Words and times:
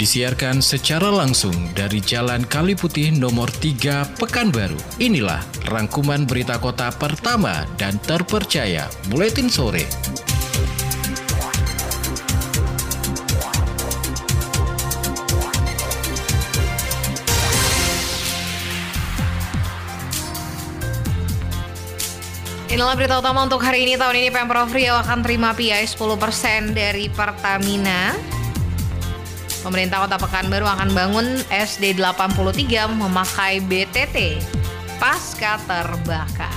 disiarkan 0.00 0.64
secara 0.64 1.12
langsung 1.12 1.52
dari 1.76 2.00
Jalan 2.00 2.48
Kali 2.48 2.72
Putih 2.72 3.12
nomor 3.12 3.52
3 3.52 4.16
Pekanbaru. 4.16 4.80
Inilah 4.96 5.44
rangkuman 5.68 6.24
berita 6.24 6.56
kota 6.56 6.88
pertama 6.88 7.68
dan 7.76 8.00
terpercaya 8.00 8.88
Buletin 9.12 9.52
Sore. 9.52 9.84
Inilah 22.72 22.96
berita 22.96 23.20
utama 23.20 23.44
untuk 23.44 23.60
hari 23.60 23.84
ini. 23.84 24.00
Tahun 24.00 24.16
ini 24.16 24.32
Pemprov 24.32 24.72
Riau 24.72 24.96
akan 25.04 25.20
terima 25.20 25.52
PI 25.52 25.84
10% 25.84 26.72
dari 26.72 27.12
Pertamina. 27.12 28.39
Pemerintah 29.60 30.08
Kota 30.08 30.16
Pekanbaru 30.16 30.64
akan 30.64 30.88
bangun 30.96 31.26
SD 31.52 32.00
83 32.00 32.88
memakai 32.96 33.60
BTT 33.60 34.40
pasca 34.96 35.60
terbakar. 35.68 36.48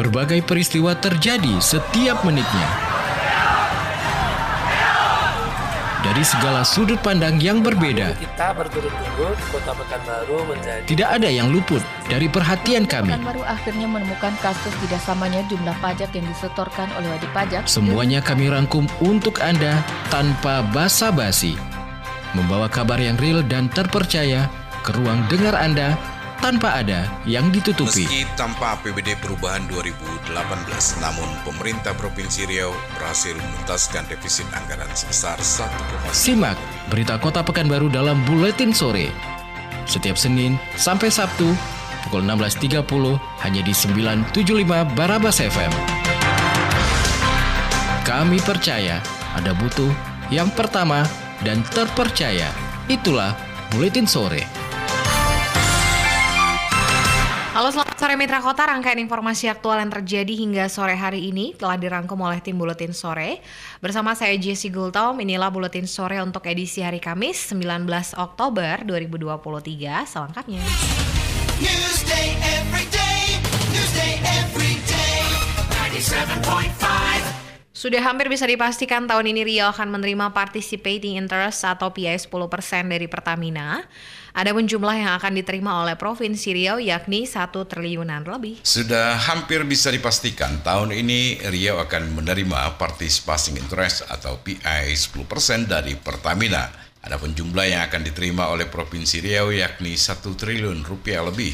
Berbagai 0.00 0.40
peristiwa 0.48 0.96
terjadi 0.96 1.60
setiap 1.60 2.24
menitnya. 2.24 3.01
Dari 6.12 6.28
segala 6.28 6.60
sudut 6.60 7.00
pandang 7.00 7.40
yang 7.40 7.64
berbeda, 7.64 8.12
Kita 8.20 8.52
berturut-turut 8.52 9.32
Kota 9.48 9.72
Pekanbaru 9.72 10.44
menjadi 10.44 10.84
tidak 10.84 11.08
ada 11.08 11.24
yang 11.32 11.48
luput 11.48 11.80
dari 12.04 12.28
perhatian 12.28 12.84
kami. 12.84 13.16
Pekanbaru 13.16 13.40
akhirnya 13.40 13.88
menemukan 13.88 14.36
kasus 14.44 14.76
tidak 14.84 15.00
samanya 15.00 15.40
jumlah 15.48 15.72
pajak 15.80 16.12
yang 16.12 16.28
disetorkan 16.28 16.92
oleh 17.00 17.08
wajib 17.16 17.32
pajak. 17.32 17.64
Semuanya 17.64 18.20
kami 18.20 18.52
rangkum 18.52 18.84
untuk 19.00 19.40
Anda 19.40 19.80
tanpa 20.12 20.60
basa-basi. 20.76 21.56
Membawa 22.36 22.68
kabar 22.68 23.00
yang 23.00 23.16
real 23.16 23.40
dan 23.40 23.72
terpercaya 23.72 24.52
ke 24.84 24.92
ruang 24.92 25.24
dengar 25.32 25.56
Anda 25.56 25.96
tanpa 26.42 26.82
ada 26.82 27.06
yang 27.22 27.54
ditutupi. 27.54 28.02
Meski 28.02 28.26
tanpa 28.34 28.74
APBD 28.74 29.14
perubahan 29.22 29.62
2018, 29.70 30.34
namun 30.98 31.28
pemerintah 31.46 31.94
Provinsi 31.94 32.50
Riau 32.50 32.74
berhasil 32.98 33.38
menuntaskan 33.38 34.10
defisit 34.10 34.44
anggaran 34.50 34.90
sebesar 34.90 35.38
1,1 35.38 36.10
Simak 36.10 36.58
berita 36.90 37.14
Kota 37.22 37.46
Pekanbaru 37.46 37.86
dalam 37.86 38.18
Buletin 38.26 38.74
Sore. 38.74 39.14
Setiap 39.86 40.18
Senin 40.18 40.58
sampai 40.74 41.14
Sabtu 41.14 41.54
pukul 42.04 42.26
16.30 42.26 42.82
hanya 43.46 43.62
di 43.62 43.72
975 44.34 44.98
Barabas 44.98 45.38
FM. 45.38 45.70
Kami 48.02 48.42
percaya 48.42 48.98
ada 49.38 49.54
butuh 49.54 49.94
yang 50.34 50.50
pertama 50.50 51.06
dan 51.46 51.62
terpercaya. 51.70 52.50
Itulah 52.90 53.38
Buletin 53.70 54.10
Sore. 54.10 54.61
Halo 57.52 57.68
selamat 57.68 58.00
sore 58.00 58.16
Mitra 58.16 58.40
Kota, 58.40 58.64
rangkaian 58.64 58.96
informasi 58.96 59.44
aktual 59.44 59.76
yang 59.76 59.92
terjadi 59.92 60.32
hingga 60.32 60.72
sore 60.72 60.96
hari 60.96 61.28
ini 61.28 61.52
telah 61.52 61.76
dirangkum 61.76 62.16
oleh 62.24 62.40
tim 62.40 62.56
Buletin 62.56 62.96
Sore. 62.96 63.44
Bersama 63.76 64.16
saya 64.16 64.32
Jesse 64.40 64.72
Gultom, 64.72 65.20
inilah 65.20 65.52
Buletin 65.52 65.84
Sore 65.84 66.16
untuk 66.24 66.48
edisi 66.48 66.80
hari 66.80 66.96
Kamis 66.96 67.52
19 67.52 67.84
Oktober 68.16 68.88
2023, 68.88 69.68
selengkapnya. 70.08 70.64
Every 72.40 72.88
day. 72.88 73.36
Newsday 73.68 74.12
every 74.40 74.80
day. 74.88 75.20
97.5. 76.00 77.52
Sudah 77.82 77.98
hampir 77.98 78.30
bisa 78.32 78.48
dipastikan 78.48 79.04
tahun 79.04 79.28
ini 79.34 79.42
Riau 79.42 79.74
akan 79.74 79.92
menerima 79.92 80.32
participating 80.32 81.20
interest 81.20 81.66
atau 81.66 81.92
PI 81.92 82.16
10% 82.16 82.32
dari 82.88 83.10
Pertamina. 83.10 83.84
Adapun 84.32 84.64
jumlah 84.64 84.96
yang 84.96 85.12
akan 85.20 85.36
diterima 85.36 85.84
oleh 85.84 85.92
Provinsi 85.92 86.56
Riau 86.56 86.80
yakni 86.80 87.28
1 87.28 87.52
triliunan 87.52 88.24
lebih. 88.24 88.64
Sudah 88.64 89.20
hampir 89.28 89.60
bisa 89.68 89.92
dipastikan 89.92 90.64
tahun 90.64 90.96
ini 90.96 91.44
Riau 91.52 91.76
akan 91.76 92.16
menerima 92.16 92.80
participation 92.80 93.60
interest 93.60 94.08
atau 94.08 94.40
PI 94.40 94.88
10% 94.88 95.68
dari 95.68 96.00
Pertamina. 96.00 96.72
Adapun 97.04 97.36
jumlah 97.36 97.76
yang 97.76 97.84
akan 97.92 98.08
diterima 98.08 98.48
oleh 98.48 98.64
Provinsi 98.72 99.20
Riau 99.20 99.52
yakni 99.52 100.00
1 100.00 100.24
triliun 100.24 100.80
rupiah 100.80 101.20
lebih. 101.20 101.52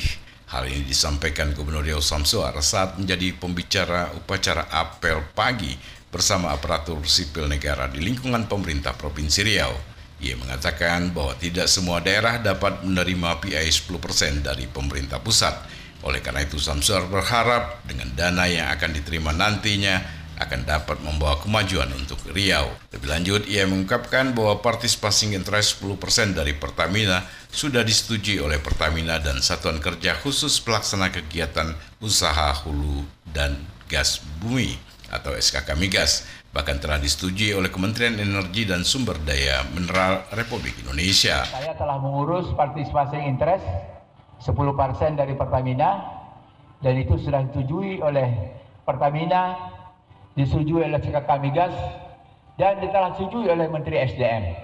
Hal 0.54 0.70
ini 0.70 0.86
disampaikan 0.86 1.50
Gubernur 1.58 1.82
Riau 1.82 1.98
Samsuar 1.98 2.54
saat 2.62 2.94
menjadi 2.94 3.34
pembicara 3.34 4.14
upacara 4.14 4.70
apel 4.70 5.18
pagi 5.34 5.74
bersama 6.14 6.54
aparatur 6.54 7.02
sipil 7.02 7.50
negara 7.50 7.90
di 7.90 7.98
lingkungan 8.06 8.46
pemerintah 8.46 8.94
Provinsi 8.94 9.42
Riau. 9.42 9.74
Ia 10.18 10.34
mengatakan 10.34 11.14
bahwa 11.14 11.38
tidak 11.38 11.70
semua 11.70 12.02
daerah 12.02 12.42
dapat 12.42 12.82
menerima 12.82 13.38
PI 13.38 13.70
10% 13.70 14.42
dari 14.42 14.66
pemerintah 14.66 15.22
pusat. 15.22 15.54
Oleh 16.02 16.22
karena 16.22 16.42
itu 16.42 16.58
Samsur 16.58 17.06
berharap 17.06 17.82
dengan 17.86 18.10
dana 18.14 18.46
yang 18.46 18.70
akan 18.74 18.90
diterima 18.94 19.30
nantinya 19.34 20.18
akan 20.38 20.62
dapat 20.62 21.02
membawa 21.02 21.38
kemajuan 21.42 21.90
untuk 21.98 22.22
Riau. 22.30 22.70
Lebih 22.94 23.08
lanjut, 23.10 23.42
ia 23.50 23.66
mengungkapkan 23.66 24.32
bahwa 24.32 24.62
partisipasi 24.62 25.34
interest 25.34 25.82
10% 25.82 26.38
dari 26.38 26.54
Pertamina 26.54 27.26
sudah 27.50 27.82
disetujui 27.82 28.38
oleh 28.38 28.62
Pertamina 28.62 29.18
dan 29.18 29.42
Satuan 29.42 29.82
Kerja 29.82 30.14
Khusus 30.14 30.62
Pelaksana 30.62 31.10
Kegiatan 31.10 31.74
Usaha 31.98 32.54
Hulu 32.62 33.02
dan 33.34 33.58
Gas 33.90 34.22
Bumi 34.38 34.78
atau 35.08 35.32
SKK 35.34 35.74
Migas 35.74 36.28
bahkan 36.48 36.80
telah 36.80 36.96
disetujui 36.96 37.52
oleh 37.52 37.68
Kementerian 37.68 38.16
Energi 38.16 38.64
dan 38.64 38.80
Sumber 38.80 39.20
Daya 39.20 39.68
Mineral 39.76 40.24
Republik 40.32 40.80
Indonesia. 40.80 41.44
Saya 41.44 41.76
telah 41.76 42.00
mengurus 42.00 42.48
partisipasi 42.56 43.20
interest 43.20 43.64
10% 44.40 45.20
dari 45.20 45.36
Pertamina 45.36 46.00
dan 46.80 46.94
itu 46.96 47.20
sudah 47.20 47.44
disetujui 47.44 48.00
oleh 48.00 48.32
Pertamina, 48.88 49.52
disetujui 50.40 50.88
oleh 50.88 50.96
CKK 50.96 51.30
Migas 51.44 51.74
dan 52.56 52.80
telah 52.80 53.12
disetujui 53.12 53.52
oleh 53.52 53.68
Menteri 53.68 54.00
SDM. 54.08 54.56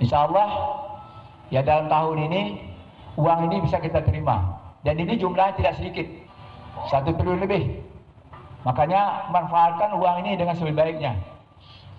Insya 0.00 0.24
Allah 0.24 0.48
ya 1.52 1.60
dalam 1.60 1.92
tahun 1.92 2.32
ini 2.32 2.42
uang 3.20 3.52
ini 3.52 3.56
bisa 3.60 3.76
kita 3.78 4.00
terima 4.08 4.56
dan 4.88 4.96
ini 4.96 5.20
jumlahnya 5.20 5.60
tidak 5.60 5.74
sedikit 5.76 6.06
satu 6.88 7.12
triliun 7.12 7.44
lebih. 7.44 7.83
Makanya 8.64 9.28
manfaatkan 9.28 9.92
uang 10.00 10.24
ini 10.24 10.40
dengan 10.40 10.56
sebaik-baiknya. 10.56 11.12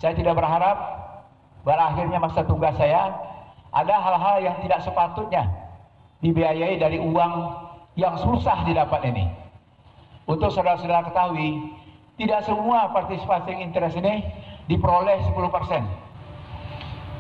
Saya 0.02 0.18
tidak 0.18 0.34
berharap 0.34 0.78
berakhirnya 1.62 2.18
masa 2.18 2.42
tugas 2.46 2.74
saya 2.78 3.14
ada 3.70 3.96
hal-hal 4.02 4.38
yang 4.42 4.56
tidak 4.66 4.82
sepatutnya 4.82 5.46
dibiayai 6.26 6.82
dari 6.82 6.98
uang 6.98 7.34
yang 7.94 8.18
susah 8.18 8.66
didapat 8.66 9.14
ini. 9.14 9.30
Untuk 10.26 10.50
saudara-saudara 10.50 11.06
ketahui, 11.06 11.70
tidak 12.18 12.42
semua 12.50 12.90
partisipasi 12.90 13.54
interest 13.62 14.02
ini 14.02 14.26
diperoleh 14.66 15.22
10%. 15.22 15.86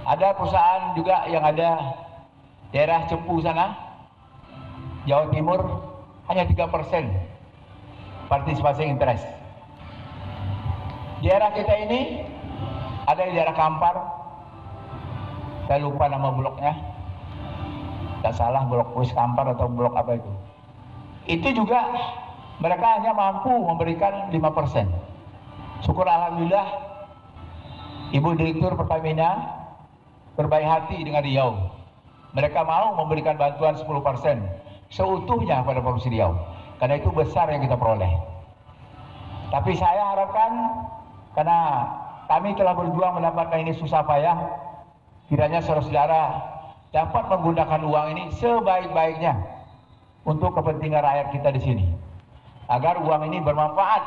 Ada 0.06 0.28
perusahaan 0.38 0.98
juga 0.98 1.30
yang 1.30 1.46
ada 1.46 2.02
daerah 2.74 3.06
Cepu 3.06 3.46
sana, 3.46 3.78
Jawa 5.06 5.30
Timur, 5.30 5.62
hanya 6.34 6.50
3% 6.50 6.66
partisipasi 8.26 8.84
interest. 8.90 9.35
Daerah 11.24 11.52
kita 11.56 11.74
ini 11.88 12.26
ada 13.06 13.22
di 13.24 13.32
daerah 13.38 13.56
Kampar, 13.56 13.96
saya 15.70 15.80
lupa 15.80 16.10
nama 16.12 16.34
bloknya, 16.34 16.74
tidak 18.20 18.36
salah 18.36 18.66
blok 18.68 18.92
Wis 18.98 19.14
Kampar 19.16 19.48
atau 19.54 19.70
blok 19.70 19.96
apa 19.96 20.20
itu. 20.20 20.32
Itu 21.26 21.64
juga 21.64 21.86
mereka 22.60 23.00
hanya 23.00 23.16
mampu 23.16 23.52
memberikan 23.52 24.30
5%. 24.30 24.36
Syukur 25.84 26.08
Alhamdulillah, 26.08 26.68
Ibu 28.16 28.30
Direktur 28.38 28.78
Pertamina 28.78 29.56
berbaik 30.36 30.68
hati 30.68 31.04
dengan 31.04 31.24
Riau. 31.24 31.52
Mereka 32.36 32.60
mau 32.68 32.96
memberikan 33.00 33.40
bantuan 33.40 33.80
10% 33.80 33.88
seutuhnya 34.92 35.64
pada 35.64 35.80
Provinsi 35.80 36.12
Riau. 36.12 36.36
Karena 36.78 37.00
itu 37.00 37.08
besar 37.12 37.48
yang 37.48 37.64
kita 37.64 37.80
peroleh. 37.80 38.12
Tapi 39.48 39.72
saya 39.80 40.12
harapkan 40.12 40.52
karena 41.36 41.60
kami 42.32 42.56
telah 42.56 42.74
berjuang 42.74 43.20
mendapatkan 43.22 43.60
ini 43.62 43.76
susah 43.78 44.02
payah, 44.08 44.38
kiranya 45.30 45.62
saudara-saudara 45.62 46.22
dapat 46.96 47.24
menggunakan 47.28 47.82
uang 47.84 48.08
ini 48.16 48.24
sebaik-baiknya 48.40 49.36
untuk 50.24 50.56
kepentingan 50.56 51.04
rakyat 51.04 51.28
kita 51.36 51.50
di 51.54 51.62
sini. 51.62 51.86
Agar 52.66 52.98
uang 52.98 53.30
ini 53.30 53.44
bermanfaat 53.46 54.04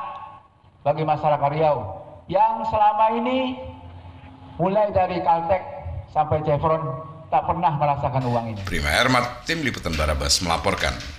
bagi 0.82 1.06
masyarakat 1.06 1.50
Riau 1.54 1.78
yang 2.26 2.64
selama 2.66 3.06
ini 3.14 3.54
mulai 4.58 4.90
dari 4.90 5.22
Caltek 5.22 5.62
sampai 6.10 6.42
Chevron 6.42 6.82
tak 7.28 7.44
pernah 7.44 7.76
merasakan 7.76 8.24
uang 8.24 8.46
ini. 8.56 8.60
Prima 8.64 8.88
Ermat, 8.88 9.44
Tim 9.44 9.62
Liputan 9.62 9.94
Barabas 9.94 10.40
melaporkan. 10.42 11.17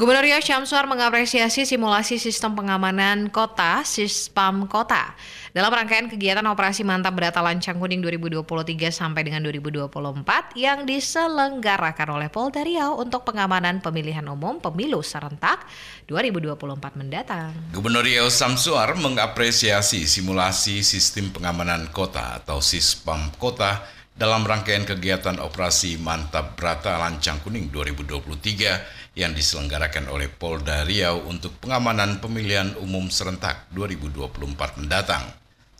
Gubernur 0.00 0.24
Riau 0.24 0.40
Syamsuar 0.40 0.88
mengapresiasi 0.88 1.68
simulasi 1.68 2.16
sistem 2.16 2.56
pengamanan 2.56 3.28
kota 3.28 3.84
Sispam 3.84 4.64
Kota 4.64 5.12
dalam 5.52 5.68
rangkaian 5.68 6.08
kegiatan 6.08 6.40
operasi 6.48 6.88
Mantap 6.88 7.12
Berata 7.12 7.44
Lancang 7.44 7.76
Kuning 7.76 8.00
2023 8.00 8.88
sampai 8.88 9.28
dengan 9.28 9.44
2024 9.44 10.56
yang 10.56 10.88
diselenggarakan 10.88 12.16
oleh 12.16 12.32
Polda 12.32 12.64
Riau 12.64 12.96
untuk 12.96 13.28
pengamanan 13.28 13.84
pemilihan 13.84 14.24
umum 14.24 14.56
pemilu 14.56 15.04
serentak 15.04 15.68
2024 16.08 16.56
mendatang. 16.96 17.52
Gubernur 17.76 18.00
Riau 18.00 18.32
Samsuar 18.32 18.96
mengapresiasi 18.96 20.08
simulasi 20.08 20.80
sistem 20.80 21.28
pengamanan 21.28 21.92
kota 21.92 22.40
atau 22.40 22.64
Sispam 22.64 23.28
Kota 23.36 23.99
dalam 24.16 24.42
rangkaian 24.42 24.82
kegiatan 24.82 25.38
operasi 25.38 26.00
Mantap 26.00 26.58
Brata 26.58 26.98
Lancang 26.98 27.38
Kuning 27.44 27.70
2023 27.70 29.14
yang 29.18 29.34
diselenggarakan 29.34 30.10
oleh 30.10 30.26
Polda 30.30 30.86
Riau 30.86 31.26
untuk 31.26 31.54
pengamanan 31.58 32.18
pemilihan 32.18 32.74
umum 32.78 33.10
serentak 33.10 33.70
2024 33.74 34.80
mendatang. 34.82 35.24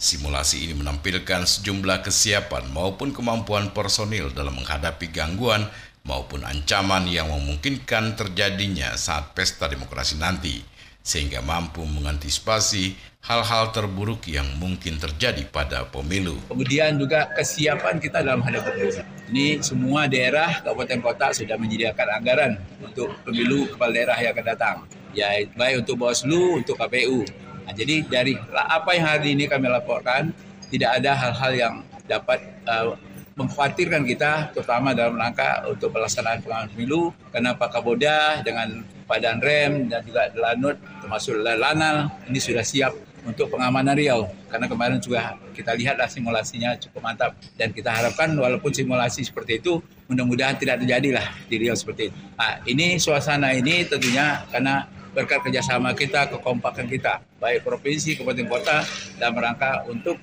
Simulasi 0.00 0.64
ini 0.64 0.74
menampilkan 0.80 1.44
sejumlah 1.44 2.00
kesiapan 2.00 2.72
maupun 2.72 3.12
kemampuan 3.12 3.76
personil 3.76 4.32
dalam 4.32 4.56
menghadapi 4.56 5.12
gangguan 5.12 5.68
maupun 6.08 6.40
ancaman 6.48 7.04
yang 7.04 7.28
memungkinkan 7.28 8.16
terjadinya 8.16 8.96
saat 8.96 9.36
pesta 9.36 9.68
demokrasi 9.68 10.16
nanti, 10.16 10.64
sehingga 11.00 11.40
mampu 11.40 11.80
mengantisipasi 11.82 12.96
hal-hal 13.20 13.68
terburuk 13.72 14.24
yang 14.28 14.48
mungkin 14.56 14.96
terjadi 14.96 15.44
pada 15.48 15.84
pemilu. 15.84 16.40
Kemudian 16.48 16.96
juga 16.96 17.28
kesiapan 17.36 18.00
kita 18.00 18.24
dalam 18.24 18.40
hadap 18.40 18.68
pemilu. 18.68 18.92
Ini 19.28 19.60
semua 19.60 20.08
daerah, 20.08 20.64
kabupaten 20.64 21.00
kota 21.04 21.26
sudah 21.36 21.56
menyediakan 21.60 22.08
anggaran 22.16 22.52
untuk 22.80 23.12
pemilu 23.22 23.68
kepala 23.76 23.92
daerah 23.92 24.16
yang 24.18 24.32
akan 24.32 24.46
datang. 24.56 24.76
Ya, 25.12 25.28
baik 25.52 25.84
untuk 25.84 26.00
Bawaslu, 26.00 26.64
untuk 26.64 26.80
KPU. 26.80 27.28
Nah, 27.68 27.72
jadi 27.76 28.02
dari 28.08 28.34
apa 28.52 28.90
yang 28.96 29.06
hari 29.06 29.36
ini 29.36 29.44
kami 29.46 29.68
laporkan, 29.68 30.32
tidak 30.72 31.02
ada 31.02 31.12
hal-hal 31.12 31.52
yang 31.54 31.74
dapat 32.08 32.42
uh, 32.66 32.96
mengkhawatirkan 33.40 34.04
kita, 34.04 34.52
terutama 34.52 34.92
dalam 34.92 35.16
rangka 35.16 35.64
untuk 35.64 35.96
pelaksanaan 35.96 36.44
pengamanan 36.44 36.68
pemilu, 36.76 37.08
karena 37.32 37.56
Pak 37.56 37.72
Kaboda 37.72 38.44
dengan 38.44 38.84
Padan 39.08 39.40
Rem 39.40 39.88
dan 39.88 40.04
juga 40.04 40.28
Lanut, 40.36 40.76
termasuk 41.00 41.40
Lanal, 41.40 42.12
ini 42.28 42.36
sudah 42.36 42.60
siap 42.60 42.92
untuk 43.24 43.52
pengamanan 43.52 43.96
Riau. 43.96 44.28
Karena 44.48 44.66
kemarin 44.68 45.00
juga 45.00 45.36
kita 45.52 45.76
lihatlah 45.76 46.08
simulasinya 46.08 46.76
cukup 46.78 47.00
mantap. 47.04 47.36
Dan 47.56 47.72
kita 47.72 47.92
harapkan 47.92 48.32
walaupun 48.32 48.72
simulasi 48.72 49.26
seperti 49.26 49.60
itu, 49.60 49.80
mudah-mudahan 50.08 50.56
tidak 50.56 50.84
terjadilah 50.84 51.26
di 51.48 51.56
Riau 51.60 51.76
seperti 51.76 52.12
itu. 52.12 52.16
Nah, 52.36 52.60
ini 52.64 52.96
suasana 52.96 53.52
ini 53.56 53.84
tentunya 53.88 54.44
karena 54.48 54.88
berkat 55.10 55.42
kerjasama 55.42 55.90
kita, 55.98 56.30
kekompakan 56.30 56.86
kita, 56.86 57.18
baik 57.42 57.66
provinsi, 57.66 58.14
kabupaten 58.14 58.46
kota, 58.46 58.86
dalam 59.18 59.34
rangka 59.42 59.82
untuk 59.90 60.16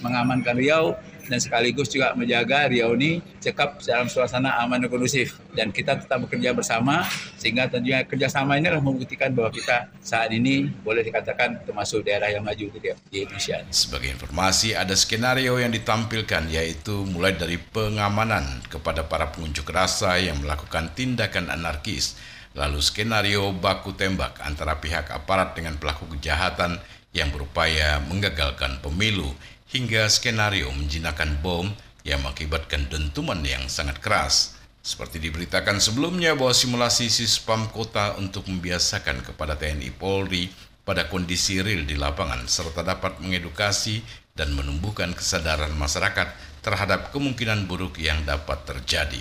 mengamankan 0.00 0.56
Riau 0.56 0.96
dan 1.30 1.38
sekaligus 1.38 1.86
juga 1.86 2.10
menjaga 2.18 2.66
Riau 2.66 2.98
ini 2.98 3.22
cekap 3.38 3.78
dalam 3.86 4.10
suasana 4.10 4.58
aman 4.58 4.82
dan 4.82 4.90
kondusif. 4.90 5.38
Dan 5.54 5.70
kita 5.70 5.94
tetap 6.02 6.26
bekerja 6.26 6.50
bersama 6.50 7.06
sehingga 7.38 7.70
tentunya 7.70 8.02
kerjasama 8.02 8.58
ini 8.58 8.66
adalah 8.66 8.82
membuktikan 8.82 9.30
bahwa 9.30 9.54
kita 9.54 9.86
saat 10.02 10.34
ini 10.34 10.66
boleh 10.82 11.06
dikatakan 11.06 11.62
termasuk 11.62 12.02
daerah 12.02 12.26
yang 12.34 12.42
maju 12.42 12.66
di 13.10 13.16
Indonesia. 13.22 13.62
Sebagai 13.70 14.10
informasi, 14.10 14.74
ada 14.74 14.98
skenario 14.98 15.54
yang 15.62 15.70
ditampilkan 15.70 16.50
yaitu 16.50 17.06
mulai 17.06 17.38
dari 17.38 17.62
pengamanan 17.62 18.66
kepada 18.66 19.06
para 19.06 19.30
pengunjuk 19.30 19.70
rasa 19.70 20.18
yang 20.18 20.42
melakukan 20.42 20.90
tindakan 20.98 21.54
anarkis, 21.54 22.18
lalu 22.58 22.82
skenario 22.82 23.54
baku 23.54 23.94
tembak 23.94 24.42
antara 24.42 24.82
pihak 24.82 25.14
aparat 25.14 25.54
dengan 25.54 25.78
pelaku 25.78 26.10
kejahatan 26.18 26.82
yang 27.10 27.30
berupaya 27.34 27.98
menggagalkan 28.06 28.78
pemilu, 28.78 29.34
hingga 29.70 30.10
skenario 30.10 30.70
menjinakkan 30.74 31.38
bom 31.38 31.70
yang 32.02 32.22
mengakibatkan 32.26 32.90
dentuman 32.90 33.38
yang 33.46 33.66
sangat 33.70 34.02
keras. 34.02 34.58
Seperti 34.80 35.20
diberitakan 35.20 35.76
sebelumnya 35.76 36.32
bahwa 36.32 36.56
simulasi 36.56 37.12
sispam 37.12 37.68
kota 37.68 38.16
untuk 38.16 38.48
membiasakan 38.48 39.20
kepada 39.20 39.54
TNI 39.54 39.92
Polri 39.92 40.48
pada 40.82 41.06
kondisi 41.06 41.60
real 41.60 41.84
di 41.84 41.94
lapangan 42.00 42.48
serta 42.48 42.80
dapat 42.80 43.20
mengedukasi 43.20 44.00
dan 44.32 44.56
menumbuhkan 44.56 45.12
kesadaran 45.12 45.70
masyarakat 45.76 46.32
terhadap 46.64 47.12
kemungkinan 47.12 47.68
buruk 47.68 48.00
yang 48.00 48.24
dapat 48.24 48.64
terjadi. 48.64 49.20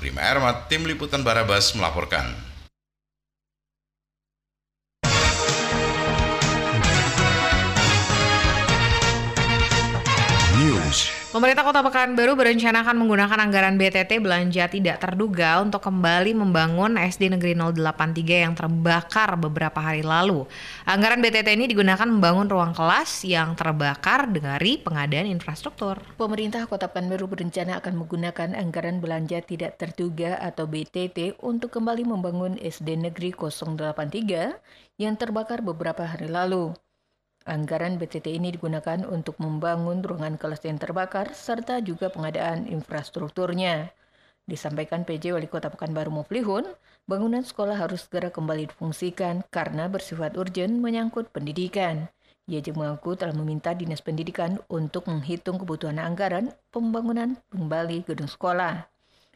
Prima 0.00 0.24
Ermat, 0.24 0.72
Tim 0.72 0.88
Liputan 0.88 1.20
Barabas 1.20 1.76
melaporkan. 1.76 2.53
Pemerintah 11.34 11.66
Kota 11.66 11.82
Pekanbaru 11.82 12.38
berencana 12.38 12.86
akan 12.86 12.94
menggunakan 12.94 13.42
anggaran 13.42 13.74
BTT 13.74 14.22
belanja 14.22 14.70
tidak 14.70 15.02
terduga 15.02 15.58
untuk 15.58 15.82
kembali 15.82 16.30
membangun 16.30 16.94
SD 16.94 17.26
Negeri 17.34 17.58
083 17.58 18.46
yang 18.46 18.54
terbakar 18.54 19.34
beberapa 19.34 19.82
hari 19.82 20.06
lalu. 20.06 20.46
Anggaran 20.86 21.18
BTT 21.18 21.58
ini 21.58 21.66
digunakan 21.66 22.06
membangun 22.06 22.46
ruang 22.46 22.70
kelas 22.70 23.26
yang 23.26 23.58
terbakar 23.58 24.30
dari 24.30 24.78
pengadaan 24.78 25.26
infrastruktur. 25.26 25.98
Pemerintah 26.14 26.70
Kota 26.70 26.86
Pekanbaru 26.86 27.26
berencana 27.26 27.82
akan 27.82 28.06
menggunakan 28.06 28.54
anggaran 28.54 29.02
belanja 29.02 29.42
tidak 29.42 29.74
terduga 29.74 30.38
atau 30.38 30.70
BTT 30.70 31.42
untuk 31.42 31.74
kembali 31.74 32.06
membangun 32.06 32.62
SD 32.62 32.94
Negeri 32.94 33.34
083 33.34 35.02
yang 35.02 35.18
terbakar 35.18 35.66
beberapa 35.66 36.06
hari 36.06 36.30
lalu. 36.30 36.78
Anggaran 37.44 38.00
BTT 38.00 38.40
ini 38.40 38.56
digunakan 38.56 39.04
untuk 39.04 39.36
membangun 39.36 40.00
ruangan 40.00 40.40
kelas 40.40 40.64
yang 40.64 40.80
terbakar 40.80 41.36
serta 41.36 41.76
juga 41.84 42.08
pengadaan 42.08 42.64
infrastrukturnya. 42.64 43.92
Disampaikan 44.48 45.04
PJ 45.04 45.36
Wali 45.36 45.44
Kota 45.44 45.68
Pekanbaru 45.68 46.08
Muflihun, 46.08 46.64
bangunan 47.04 47.44
sekolah 47.44 47.76
harus 47.76 48.08
segera 48.08 48.32
kembali 48.32 48.72
difungsikan 48.72 49.44
karena 49.52 49.92
bersifat 49.92 50.40
urgent 50.40 50.80
menyangkut 50.80 51.28
pendidikan. 51.36 52.08
Ia 52.48 52.64
juga 52.64 52.88
mengaku 52.88 53.12
telah 53.12 53.36
meminta 53.36 53.76
Dinas 53.76 54.00
Pendidikan 54.00 54.56
untuk 54.72 55.04
menghitung 55.08 55.60
kebutuhan 55.60 56.00
anggaran 56.00 56.48
pembangunan 56.72 57.36
kembali 57.52 58.08
gedung 58.08 58.28
sekolah. 58.28 58.93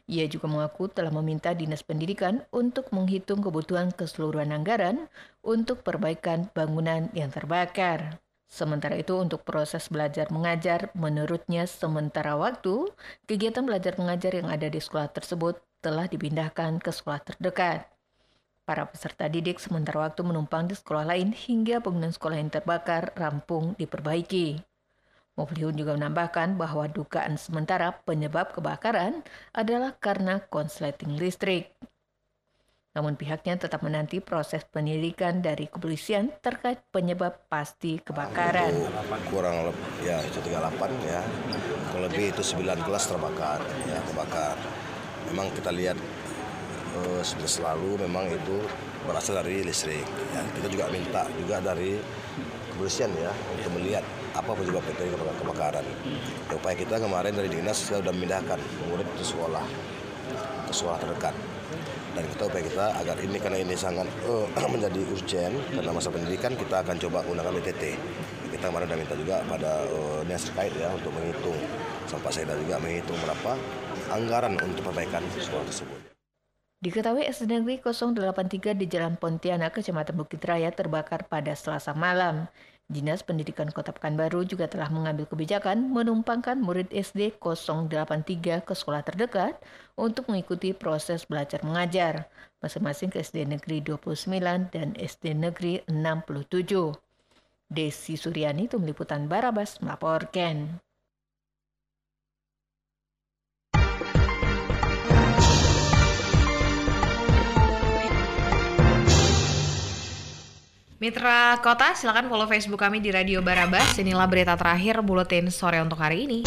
Ia 0.09 0.25
juga 0.25 0.49
mengaku 0.49 0.89
telah 0.89 1.13
meminta 1.13 1.53
Dinas 1.53 1.85
Pendidikan 1.85 2.41
untuk 2.49 2.89
menghitung 2.89 3.45
kebutuhan 3.45 3.93
keseluruhan 3.93 4.49
anggaran 4.49 5.05
untuk 5.45 5.85
perbaikan 5.85 6.49
bangunan 6.57 7.13
yang 7.13 7.29
terbakar. 7.29 8.17
Sementara 8.49 8.97
itu 8.97 9.13
untuk 9.13 9.45
proses 9.45 9.85
belajar 9.93 10.33
mengajar, 10.33 10.89
menurutnya 10.97 11.69
sementara 11.69 12.33
waktu, 12.33 12.89
kegiatan 13.29 13.61
belajar 13.61 13.93
mengajar 14.01 14.33
yang 14.33 14.49
ada 14.49 14.65
di 14.65 14.81
sekolah 14.81 15.13
tersebut 15.13 15.61
telah 15.85 16.09
dipindahkan 16.09 16.81
ke 16.81 16.89
sekolah 16.89 17.21
terdekat. 17.21 17.85
Para 18.65 18.89
peserta 18.89 19.29
didik 19.29 19.61
sementara 19.61 20.09
waktu 20.09 20.25
menumpang 20.25 20.65
di 20.65 20.73
sekolah 20.73 21.05
lain 21.05 21.37
hingga 21.37 21.85
bangunan 21.85 22.09
sekolah 22.09 22.41
yang 22.41 22.49
terbakar 22.49 23.13
rampung 23.13 23.77
diperbaiki. 23.77 24.68
Muflihun 25.39 25.79
juga 25.79 25.95
menambahkan 25.95 26.59
bahwa 26.59 26.83
dugaan 26.91 27.39
sementara 27.39 27.95
penyebab 28.03 28.51
kebakaran 28.51 29.23
adalah 29.55 29.95
karena 29.95 30.43
konsleting 30.51 31.15
listrik. 31.15 31.71
Namun 32.91 33.15
pihaknya 33.15 33.55
tetap 33.55 33.79
menanti 33.79 34.19
proses 34.19 34.67
penyelidikan 34.67 35.39
dari 35.39 35.71
kepolisian 35.71 36.35
terkait 36.43 36.83
penyebab 36.91 37.47
pasti 37.47 38.03
kebakaran. 38.03 38.75
kurang 39.31 39.71
lebih 39.71 39.87
ya 40.03 40.19
itu 40.27 40.43
38 40.43 41.07
ya 41.07 41.21
kurang 41.87 42.03
lebih 42.11 42.25
itu 42.35 42.43
9 42.43 42.83
kelas 42.83 43.03
terbakar 43.07 43.63
ya 43.87 43.97
terbakar 44.03 44.55
memang 45.31 45.47
kita 45.55 45.71
lihat 45.71 45.95
eh, 46.99 47.21
selalu 47.47 48.03
memang 48.03 48.27
itu 48.27 48.57
berasal 49.07 49.39
dari 49.39 49.63
listrik 49.63 50.03
ya. 50.35 50.41
kita 50.59 50.67
juga 50.67 50.85
minta 50.91 51.23
juga 51.39 51.63
dari 51.63 51.95
kepolisian 52.79 53.11
ya 53.19 53.27
untuk 53.51 53.75
melihat 53.75 53.99
apa 54.31 54.55
penyebab 54.55 54.79
dari 54.95 55.11
kebakaran. 55.11 55.83
Ya, 55.83 56.55
upaya 56.55 56.75
kita 56.79 56.95
kemarin 56.95 57.35
dari 57.35 57.51
dinas 57.51 57.75
sudah 57.75 58.07
memindahkan 58.15 58.55
murid 58.87 59.03
ke 59.19 59.23
sekolah 59.27 59.67
ke 60.63 60.71
sekolah 60.71 60.95
terdekat. 61.03 61.35
Dan 62.15 62.23
kita 62.31 62.47
upaya 62.47 62.63
kita 62.63 62.85
agar 63.03 63.15
ini 63.19 63.37
karena 63.37 63.59
ini 63.59 63.75
sangat 63.75 64.07
eh, 64.23 64.47
menjadi 64.73 65.01
urgent 65.11 65.55
karena 65.75 65.91
masa 65.91 66.07
pendidikan 66.07 66.55
kita 66.55 66.79
akan 66.79 66.95
coba 66.95 67.19
menggunakan 67.27 67.51
BTT 67.59 67.83
kita 68.49 68.65
kemarin 68.65 68.87
sudah 68.89 68.99
minta 68.99 69.15
juga 69.19 69.35
pada 69.45 69.71
eh, 69.83 70.19
dinas 70.23 70.43
terkait 70.47 70.73
ya 70.79 70.89
untuk 70.95 71.11
menghitung. 71.11 71.59
Sampai 72.07 72.31
saya 72.31 72.55
juga 72.55 72.79
menghitung 72.79 73.19
berapa 73.19 73.51
anggaran 74.09 74.55
untuk 74.55 74.87
perbaikan 74.87 75.21
sekolah 75.35 75.67
tersebut. 75.67 76.08
Diketahui 76.79 77.27
SD 77.27 77.59
Negeri 77.59 77.83
083 77.83 78.71
di 78.71 78.87
Jalan 78.87 79.19
Pontianak, 79.19 79.75
Kecamatan 79.75 80.15
Bukit 80.15 80.39
Raya 80.47 80.71
terbakar 80.71 81.27
pada 81.27 81.51
selasa 81.51 81.91
malam. 81.91 82.47
Dinas 82.87 83.19
Pendidikan 83.19 83.67
Kota 83.67 83.91
Pekanbaru 83.91 84.47
juga 84.47 84.71
telah 84.71 84.87
mengambil 84.87 85.27
kebijakan 85.27 85.91
menumpangkan 85.91 86.55
murid 86.55 86.87
SD 86.87 87.35
083 87.35 88.63
ke 88.63 88.73
sekolah 88.79 89.03
terdekat 89.03 89.59
untuk 89.99 90.31
mengikuti 90.31 90.71
proses 90.71 91.27
belajar 91.27 91.59
mengajar, 91.67 92.31
masing-masing 92.63 93.11
ke 93.11 93.27
SD 93.27 93.43
Negeri 93.43 93.83
29 93.83 94.71
dan 94.71 94.95
SD 94.95 95.35
Negeri 95.35 95.83
67. 95.83 96.95
Desi 97.67 98.15
Suryani, 98.15 98.71
Tim 98.71 98.87
Liputan 98.87 99.27
Barabas, 99.27 99.83
melaporkan. 99.83 100.79
Mitra 110.99 111.55
Kota, 111.63 111.95
silakan 111.95 112.27
follow 112.27 112.43
Facebook 112.43 112.83
kami 112.83 112.99
di 112.99 113.07
Radio 113.07 113.39
Barabas. 113.39 113.95
Inilah 113.95 114.27
berita 114.27 114.59
terakhir 114.59 114.99
buletin 114.99 115.47
sore 115.47 115.79
untuk 115.79 115.95
hari 115.95 116.27
ini. 116.27 116.39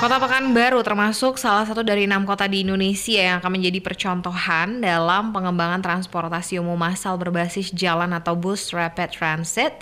Kota 0.00 0.16
Pekanbaru 0.16 0.80
termasuk 0.80 1.36
salah 1.36 1.68
satu 1.68 1.84
dari 1.84 2.08
enam 2.08 2.24
kota 2.24 2.48
di 2.48 2.64
Indonesia 2.64 3.20
yang 3.20 3.36
akan 3.44 3.52
menjadi 3.52 3.84
percontohan 3.84 4.80
dalam 4.80 5.28
pengembangan 5.36 5.84
transportasi 5.84 6.56
umum 6.56 6.80
massal 6.80 7.20
berbasis 7.20 7.68
jalan 7.76 8.16
atau 8.16 8.32
bus 8.32 8.72
rapid 8.72 9.12
transit 9.12 9.76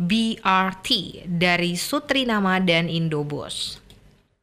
BRT 0.00 1.20
dari 1.28 1.76
Sutrinama 1.76 2.64
dan 2.64 2.88
Indobus. 2.88 3.84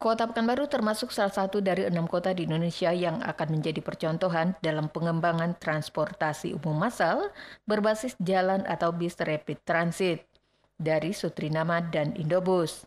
Kota 0.04 0.28
Pekanbaru 0.28 0.68
termasuk 0.68 1.16
salah 1.16 1.32
satu 1.32 1.64
dari 1.64 1.88
enam 1.88 2.04
kota 2.04 2.36
di 2.36 2.44
Indonesia 2.44 2.92
yang 2.92 3.24
akan 3.24 3.56
menjadi 3.56 3.80
percontohan 3.80 4.52
dalam 4.60 4.92
pengembangan 4.92 5.56
transportasi 5.56 6.52
umum 6.52 6.76
massal 6.76 7.32
berbasis 7.64 8.12
jalan 8.20 8.68
atau 8.68 8.92
bis 8.92 9.16
rapid 9.16 9.64
transit 9.64 10.28
dari 10.76 11.16
Sutrinama 11.16 11.80
dan 11.88 12.12
Indobus. 12.20 12.84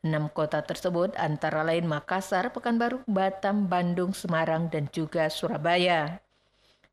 Enam 0.00 0.32
kota 0.32 0.64
tersebut 0.64 1.12
antara 1.20 1.60
lain 1.68 1.84
Makassar, 1.84 2.48
Pekanbaru, 2.48 3.04
Batam, 3.04 3.68
Bandung, 3.68 4.16
Semarang, 4.16 4.72
dan 4.72 4.88
juga 4.88 5.28
Surabaya. 5.28 6.24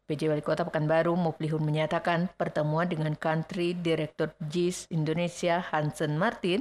PJ 0.03 0.27
Wali 0.27 0.43
Kota 0.43 0.67
Pekanbaru 0.67 1.15
Muplihun 1.15 1.63
menyatakan 1.63 2.27
pertemuan 2.35 2.91
dengan 2.91 3.15
Country 3.15 3.71
Director 3.71 4.35
JIS 4.43 4.91
Indonesia 4.91 5.63
Hansen 5.63 6.19
Martin 6.19 6.59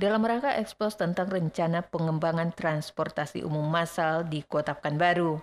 dalam 0.00 0.24
rangka 0.24 0.56
ekspos 0.56 0.96
tentang 0.96 1.28
rencana 1.28 1.84
pengembangan 1.84 2.56
transportasi 2.56 3.44
umum 3.44 3.68
massal 3.68 4.24
di 4.24 4.40
Kota 4.40 4.72
Pekanbaru. 4.72 5.36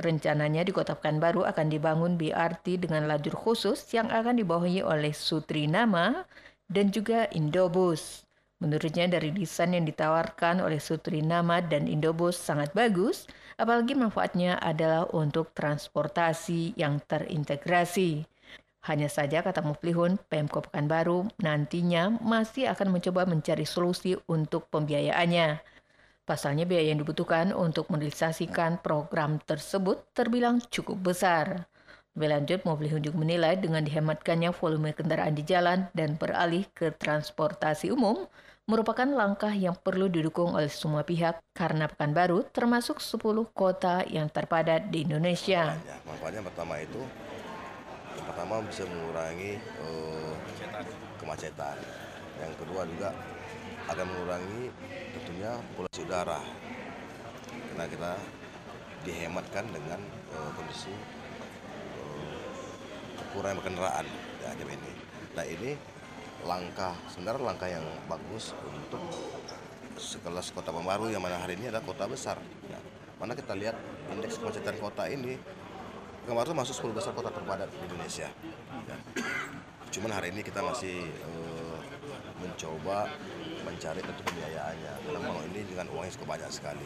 Rencananya 0.00 0.64
di 0.64 0.72
Kota 0.72 0.96
Pekanbaru 0.96 1.44
akan 1.44 1.68
dibangun 1.68 2.16
BRT 2.16 2.80
dengan 2.88 3.04
lajur 3.04 3.36
khusus 3.36 3.84
yang 3.92 4.08
akan 4.08 4.40
dibawahi 4.40 4.80
oleh 4.80 5.12
Sutrinama 5.12 6.24
dan 6.72 6.88
juga 6.88 7.28
Indobus. 7.36 8.24
Menurutnya 8.64 9.12
dari 9.12 9.28
desain 9.28 9.76
yang 9.76 9.84
ditawarkan 9.84 10.64
oleh 10.64 10.80
Sutrinama 10.80 11.60
dan 11.60 11.84
Indobus 11.84 12.40
sangat 12.40 12.72
bagus, 12.72 13.28
apalagi 13.60 13.92
manfaatnya 13.92 14.56
adalah 14.56 15.04
untuk 15.12 15.52
transportasi 15.52 16.80
yang 16.80 16.96
terintegrasi. 17.04 18.24
Hanya 18.88 19.12
saja 19.12 19.44
kata 19.44 19.60
Muflihun, 19.60 20.16
Pemko 20.32 20.64
Pekanbaru 20.64 21.28
nantinya 21.44 22.08
masih 22.24 22.72
akan 22.72 22.96
mencoba 22.96 23.28
mencari 23.28 23.68
solusi 23.68 24.16
untuk 24.24 24.72
pembiayaannya. 24.72 25.60
Pasalnya 26.24 26.64
biaya 26.64 26.96
yang 26.96 27.04
dibutuhkan 27.04 27.52
untuk 27.52 27.92
merealisasikan 27.92 28.80
program 28.80 29.44
tersebut 29.44 30.08
terbilang 30.16 30.64
cukup 30.72 31.12
besar. 31.12 31.68
Lebih 32.16 32.28
lanjut, 32.32 32.60
Muflihun 32.64 33.04
juga 33.04 33.20
menilai 33.20 33.60
dengan 33.60 33.84
dihematkannya 33.84 34.56
volume 34.56 34.96
kendaraan 34.96 35.36
di 35.36 35.44
jalan 35.44 35.92
dan 35.92 36.16
beralih 36.16 36.64
ke 36.72 36.88
transportasi 36.96 37.92
umum 37.92 38.24
merupakan 38.64 39.08
langkah 39.08 39.52
yang 39.52 39.76
perlu 39.76 40.08
didukung 40.08 40.56
oleh 40.56 40.72
semua 40.72 41.04
pihak 41.04 41.40
karena 41.52 41.92
Pekanbaru 41.92 42.44
termasuk 42.52 43.04
10 43.04 43.20
kota 43.52 44.04
yang 44.08 44.32
terpadat 44.32 44.88
di 44.88 45.04
Indonesia. 45.04 45.76
Ya, 45.76 45.96
manfaatnya 46.08 46.40
pertama 46.40 46.80
itu 46.80 47.00
pertama 48.28 48.60
bisa 48.60 48.84
mengurangi 48.84 49.56
eh, 49.56 50.34
kemacetan. 51.16 51.76
Yang 52.38 52.52
kedua 52.60 52.84
juga 52.84 53.08
akan 53.88 54.04
mengurangi 54.04 54.62
tentunya 55.16 55.56
polusi 55.72 56.04
udara. 56.04 56.40
Karena 57.48 57.84
kita 57.88 58.12
dihematkan 59.08 59.64
dengan 59.72 60.00
eh, 60.36 60.50
kondisi 60.52 60.92
eh, 61.96 62.36
kurang 63.32 63.56
kendaraan 63.64 64.04
ya 64.44 64.52
ini. 64.54 64.92
Nah 65.32 65.44
ini 65.48 65.70
langkah 66.44 66.94
sebenarnya 67.10 67.42
langkah 67.42 67.68
yang 67.68 67.86
bagus 68.06 68.52
untuk 68.68 69.02
sekelas 69.98 70.54
kota 70.54 70.70
Pekanbaru 70.70 71.10
yang 71.10 71.18
mana 71.18 71.42
hari 71.42 71.58
ini 71.58 71.72
adalah 71.72 71.82
kota 71.82 72.06
besar. 72.06 72.38
Ya. 72.70 72.78
Mana 73.18 73.34
kita 73.34 73.58
lihat 73.58 73.74
indeks 74.14 74.38
kemacetan 74.38 74.78
kota 74.78 75.10
ini 75.10 75.34
Pekanbaru 76.28 76.52
masuk 76.52 76.92
10 76.92 77.00
besar 77.00 77.16
kota 77.16 77.32
terpadat 77.32 77.72
di 77.72 77.88
Indonesia. 77.88 78.28
Ya. 78.84 78.96
Cuman 79.88 80.12
hari 80.12 80.28
ini 80.28 80.44
kita 80.44 80.60
masih 80.60 81.08
eh, 81.08 81.78
mencoba 82.44 83.08
mencari 83.64 84.04
tentu 84.04 84.20
pembiayaannya. 84.28 85.08
Dalam 85.08 85.24
hal 85.24 85.40
ini 85.48 85.64
dengan 85.64 85.88
uangnya 85.88 86.12
cukup 86.20 86.36
banyak 86.36 86.52
sekali. 86.52 86.84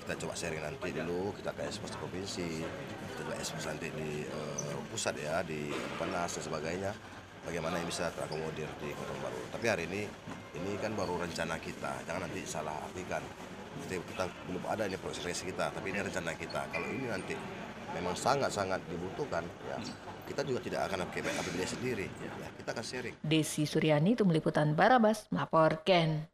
Kita 0.00 0.16
coba 0.24 0.32
sharing 0.32 0.64
nanti 0.64 0.88
dulu, 0.88 1.36
kita 1.36 1.52
ke 1.52 1.68
ekspos 1.68 1.92
di 1.92 1.98
provinsi, 2.00 2.48
kita 2.64 3.12
coba 3.20 3.32
ekspos 3.44 3.64
nanti 3.68 3.92
di 3.92 4.24
eh, 4.24 4.74
pusat 4.88 5.20
ya, 5.20 5.44
di 5.44 5.68
Penas 6.00 6.32
dan 6.32 6.40
sebagainya. 6.40 6.96
Bagaimana 7.44 7.76
yang 7.76 7.92
bisa 7.92 8.08
terakomodir 8.16 8.72
di 8.80 8.88
Kota 8.96 9.12
Baru. 9.20 9.52
Tapi 9.52 9.66
hari 9.68 9.84
ini, 9.84 10.08
ini 10.56 10.80
kan 10.80 10.96
baru 10.96 11.20
rencana 11.20 11.60
kita, 11.60 12.08
jangan 12.08 12.24
nanti 12.24 12.40
salah 12.48 12.80
artikan. 12.88 13.20
Jadi 13.84 14.00
kita 14.00 14.32
belum 14.48 14.64
ada 14.64 14.88
ini 14.88 14.96
proses 14.96 15.44
kita, 15.44 15.68
tapi 15.76 15.92
ini 15.92 16.00
rencana 16.00 16.32
kita. 16.32 16.72
Kalau 16.72 16.88
ini 16.88 17.12
nanti 17.12 17.36
memang 17.94 18.16
sangat-sangat 18.16 18.80
dibutuhkan, 18.88 19.44
ya 19.68 19.76
kita 20.32 20.48
juga 20.48 20.60
tidak 20.64 20.80
akan 20.88 21.04
APBD 21.12 21.60
sendiri. 21.68 22.06
Ya, 22.08 22.48
kita 22.56 22.72
akan 22.72 22.84
sharing. 22.84 23.14
Desi 23.20 23.68
Suryani, 23.68 24.16
Tim 24.16 24.32
Liputan 24.32 24.72
Barabas, 24.72 25.28
melaporkan. 25.28 26.31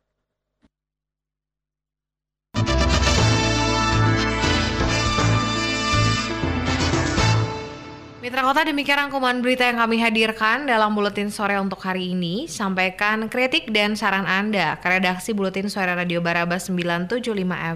Mitra 8.28 8.44
Kota 8.44 8.60
demikian 8.60 9.08
rangkuman 9.08 9.40
berita 9.40 9.64
yang 9.64 9.80
kami 9.80 10.04
hadirkan 10.04 10.68
dalam 10.68 10.92
Buletin 10.92 11.32
Sore 11.32 11.56
untuk 11.56 11.80
hari 11.80 12.12
ini. 12.12 12.44
Sampaikan 12.44 13.24
kritik 13.32 13.72
dan 13.72 13.96
saran 13.96 14.28
Anda 14.28 14.76
ke 14.76 14.84
redaksi 14.84 15.32
Buletin 15.32 15.72
Sore 15.72 15.96
Radio 15.96 16.20
Barabas 16.20 16.68
975 16.68 17.24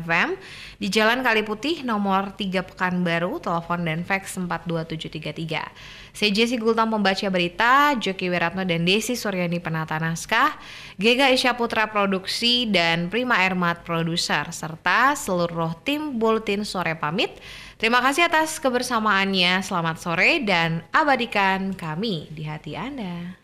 FM 0.05 0.37
di 0.77 0.93
Jalan 0.93 1.25
Kali 1.25 1.41
Putih 1.41 1.81
nomor 1.89 2.37
3 2.37 2.69
Pekanbaru, 2.69 3.41
telepon 3.41 3.81
dan 3.81 4.05
fax 4.05 4.37
42733. 4.37 6.13
Saya 6.13 6.29
Jesse 6.29 6.61
Gultam 6.61 6.93
pembaca 6.93 7.25
berita, 7.33 7.97
Joki 7.97 8.29
Wiratno 8.29 8.69
dan 8.69 8.85
Desi 8.85 9.17
Suryani 9.17 9.57
penata 9.57 9.97
naskah, 9.97 10.61
Gega 11.01 11.33
Isya 11.33 11.57
Putra 11.57 11.89
produksi 11.89 12.69
dan 12.69 13.09
Prima 13.09 13.41
Ermat 13.41 13.81
produser 13.89 14.53
serta 14.53 15.17
seluruh 15.17 15.73
tim 15.81 16.21
Buletin 16.21 16.69
Sore 16.69 16.93
pamit. 16.93 17.41
Terima 17.83 17.99
kasih 17.99 18.31
atas 18.31 18.63
kebersamaannya. 18.63 19.59
Selamat 19.67 19.99
sore 19.99 20.39
dan 20.47 20.87
abadikan 20.95 21.75
kami 21.75 22.31
di 22.31 22.47
hati 22.47 22.79
Anda. 22.79 23.35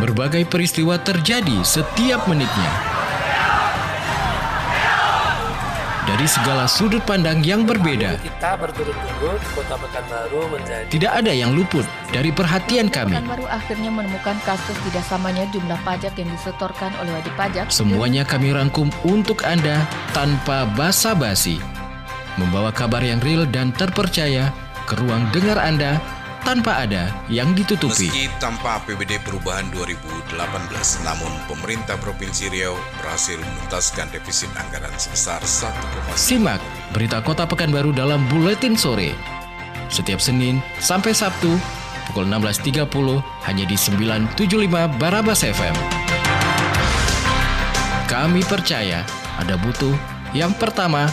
Berbagai 0.00 0.48
peristiwa 0.48 0.96
terjadi 0.96 1.60
setiap 1.60 2.24
menitnya. 2.24 2.72
Dari 6.08 6.24
segala 6.24 6.64
sudut 6.64 7.04
pandang 7.04 7.44
yang 7.44 7.68
berbeda, 7.68 8.16
Kita 8.16 8.56
berturut-turut 8.56 9.44
Kota 9.52 9.76
Pekanbaru 9.76 10.48
menjadi 10.48 10.88
tidak 10.88 11.12
ada 11.20 11.32
yang 11.36 11.52
luput 11.52 11.84
dari 12.16 12.32
perhatian 12.32 12.88
kami. 12.88 13.12
Pekanbaru 13.12 13.44
akhirnya 13.44 13.92
menemukan 13.92 14.40
kasus 14.48 14.78
tidak 14.88 15.04
samanya 15.04 15.44
jumlah 15.52 15.76
pajak 15.84 16.16
yang 16.16 16.32
disetorkan 16.32 16.96
oleh 16.96 17.12
wajib 17.12 17.36
pajak. 17.36 17.68
Semuanya 17.68 18.24
kami 18.24 18.56
rangkum 18.56 18.88
untuk 19.04 19.44
Anda 19.44 19.84
tanpa 20.16 20.64
basa-basi. 20.72 21.77
Membawa 22.38 22.70
kabar 22.70 23.02
yang 23.02 23.18
real 23.18 23.50
dan 23.50 23.74
terpercaya 23.74 24.54
ke 24.86 24.94
ruang 24.94 25.26
dengar 25.34 25.58
Anda 25.58 25.98
tanpa 26.46 26.86
ada 26.86 27.10
yang 27.26 27.50
ditutupi. 27.52 28.08
Meski 28.08 28.30
tanpa 28.38 28.78
APBD 28.78 29.18
perubahan 29.26 29.66
2018, 29.74 30.38
namun 31.02 31.28
pemerintah 31.50 31.98
Provinsi 31.98 32.46
Riau 32.48 32.78
berhasil 33.02 33.36
menuntaskan 33.36 34.14
defisit 34.14 34.48
anggaran 34.54 34.94
sebesar 34.96 35.42
1,9 35.42 36.14
Simak 36.14 36.62
berita 36.94 37.18
Kota 37.20 37.42
Pekanbaru 37.44 37.90
dalam 37.90 38.22
Buletin 38.30 38.78
Sore. 38.78 39.12
Setiap 39.90 40.22
Senin 40.22 40.62
sampai 40.78 41.10
Sabtu 41.10 41.58
pukul 42.08 42.24
16.30 42.30 42.86
hanya 43.50 43.64
di 43.66 43.76
975 43.76 44.96
Barabas 44.96 45.42
FM. 45.42 45.74
Kami 48.08 48.40
percaya 48.46 49.04
ada 49.36 49.58
butuh 49.60 49.92
yang 50.32 50.56
pertama 50.56 51.12